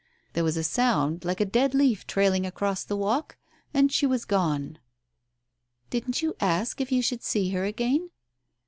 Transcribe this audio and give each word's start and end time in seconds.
There 0.33 0.43
was 0.43 0.57
a 0.57 0.63
sound 0.63 1.25
like 1.25 1.39
a 1.39 1.45
dead 1.45 1.75
leaf 1.75 2.07
trailing 2.07 2.43
across 2.43 2.83
the 2.83 2.97
walk 2.97 3.37
and 3.71 3.91
she 3.91 4.07
was 4.07 4.25
gone." 4.25 4.79
"Didn't 5.91 6.23
you 6.23 6.35
ask 6.39 6.81
if 6.81 6.91
you 6.91 7.03
should 7.03 7.21
see 7.21 7.49
her 7.51 7.65
again 7.65 8.09